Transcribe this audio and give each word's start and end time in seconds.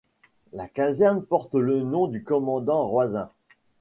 La 0.51 0.67
caserne 0.67 1.21
porte 1.21 1.53
le 1.53 1.83
nom 1.83 2.07
du 2.07 2.23
commandant 2.23 2.87
Roisin. 2.87 3.29